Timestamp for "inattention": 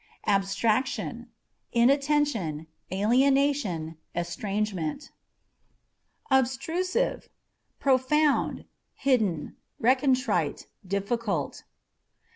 1.83-2.65